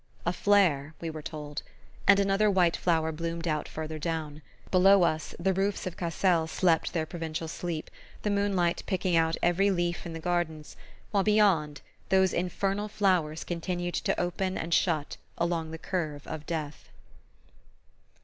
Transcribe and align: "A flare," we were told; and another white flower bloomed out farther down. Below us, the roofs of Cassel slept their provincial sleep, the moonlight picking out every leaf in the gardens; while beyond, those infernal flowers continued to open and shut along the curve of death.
"A 0.25 0.33
flare," 0.33 0.95
we 0.99 1.11
were 1.11 1.21
told; 1.21 1.61
and 2.07 2.19
another 2.19 2.49
white 2.49 2.75
flower 2.75 3.11
bloomed 3.11 3.47
out 3.47 3.67
farther 3.67 3.99
down. 3.99 4.41
Below 4.71 5.03
us, 5.03 5.35
the 5.39 5.53
roofs 5.53 5.85
of 5.85 5.95
Cassel 5.95 6.47
slept 6.47 6.91
their 6.93 7.05
provincial 7.05 7.47
sleep, 7.47 7.91
the 8.23 8.31
moonlight 8.31 8.81
picking 8.87 9.15
out 9.15 9.37
every 9.43 9.69
leaf 9.69 10.03
in 10.07 10.13
the 10.13 10.19
gardens; 10.19 10.75
while 11.11 11.21
beyond, 11.21 11.81
those 12.09 12.33
infernal 12.33 12.87
flowers 12.87 13.43
continued 13.43 13.93
to 13.93 14.19
open 14.19 14.57
and 14.57 14.73
shut 14.73 15.17
along 15.37 15.69
the 15.69 15.77
curve 15.77 16.25
of 16.25 16.47
death. 16.47 16.89